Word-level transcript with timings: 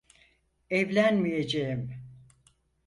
Evlenmeyeceğim. 0.69 1.93